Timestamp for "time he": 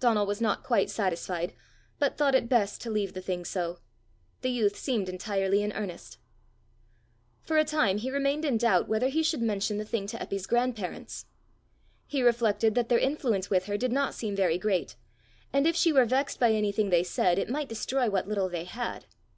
7.64-8.10